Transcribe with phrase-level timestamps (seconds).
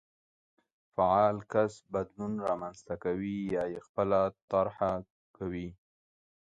[0.95, 4.19] فعال کس بدلون رامنځته کوي يا يې خپله
[4.51, 4.93] طرحه
[5.37, 5.67] کوي.